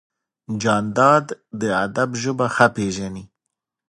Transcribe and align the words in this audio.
جانداد 0.61 1.25
د 1.59 1.61
ادب 1.85 2.09
ژبه 2.21 2.47
ښه 2.55 2.67
پېژني. 2.75 3.25